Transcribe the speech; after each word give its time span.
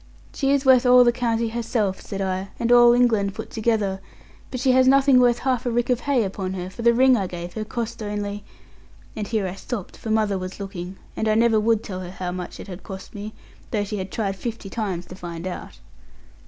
'She 0.33 0.49
is 0.49 0.65
worth 0.65 0.83
all 0.83 1.03
the 1.03 1.11
county 1.11 1.49
herself,' 1.49 2.01
said 2.01 2.21
I, 2.21 2.49
'and 2.57 2.71
all 2.71 2.93
England 2.93 3.35
put 3.35 3.51
together; 3.51 3.99
but 4.49 4.59
she 4.59 4.71
has 4.71 4.87
nothing 4.87 5.19
worth 5.19 5.37
half 5.37 5.63
a 5.63 5.69
rick 5.69 5.91
of 5.91 5.99
hay 5.99 6.23
upon 6.23 6.53
her; 6.55 6.71
for 6.71 6.81
the 6.81 6.91
ring 6.95 7.15
I 7.15 7.27
gave 7.27 7.53
her 7.53 7.63
cost 7.63 8.01
only,' 8.01 8.43
and 9.15 9.27
here 9.27 9.45
I 9.47 9.53
stopped, 9.53 9.95
for 9.95 10.09
mother 10.09 10.39
was 10.39 10.59
looking, 10.59 10.97
and 11.15 11.27
I 11.27 11.35
never 11.35 11.59
would 11.59 11.83
tell 11.83 11.99
her 11.99 12.09
how 12.09 12.31
much 12.31 12.59
it 12.59 12.65
had 12.67 12.81
cost 12.81 13.13
me; 13.13 13.35
though 13.69 13.83
she 13.83 13.97
had 13.97 14.09
tried 14.11 14.35
fifty 14.35 14.71
times 14.71 15.05
to 15.05 15.13
find 15.15 15.45
out. 15.45 15.77